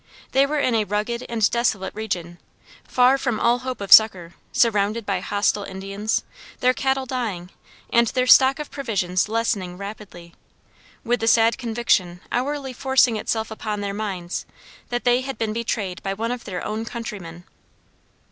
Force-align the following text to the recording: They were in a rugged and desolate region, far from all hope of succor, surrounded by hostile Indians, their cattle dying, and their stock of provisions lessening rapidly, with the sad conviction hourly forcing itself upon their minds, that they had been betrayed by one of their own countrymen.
They 0.31 0.47
were 0.47 0.57
in 0.57 0.73
a 0.73 0.83
rugged 0.83 1.27
and 1.29 1.47
desolate 1.51 1.93
region, 1.93 2.39
far 2.85 3.19
from 3.19 3.39
all 3.39 3.59
hope 3.59 3.79
of 3.81 3.91
succor, 3.93 4.33
surrounded 4.51 5.05
by 5.05 5.19
hostile 5.19 5.63
Indians, 5.63 6.23
their 6.59 6.73
cattle 6.73 7.05
dying, 7.05 7.51
and 7.93 8.07
their 8.07 8.25
stock 8.25 8.57
of 8.57 8.71
provisions 8.71 9.29
lessening 9.29 9.77
rapidly, 9.77 10.33
with 11.03 11.19
the 11.19 11.27
sad 11.27 11.59
conviction 11.59 12.19
hourly 12.31 12.73
forcing 12.73 13.15
itself 13.15 13.51
upon 13.51 13.81
their 13.81 13.93
minds, 13.93 14.47
that 14.89 15.03
they 15.03 15.21
had 15.21 15.37
been 15.37 15.53
betrayed 15.53 16.01
by 16.01 16.15
one 16.15 16.31
of 16.31 16.45
their 16.45 16.65
own 16.65 16.83
countrymen. 16.83 17.43